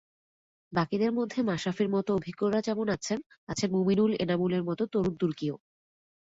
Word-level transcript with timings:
বাকিদের 0.73 1.11
মধ্যে 1.11 1.39
মাশরাফির 1.41 1.89
মতো 1.89 2.09
অভিজ্ঞরা 2.15 2.59
যেমন 2.61 2.87
আছেন, 2.89 3.19
আছেন 3.47 3.69
মুমিনুল-এনামুলের 3.75 4.63
মতো 4.63 4.83
তরুণ 4.93 5.13
তুর্কিও। 5.15 5.55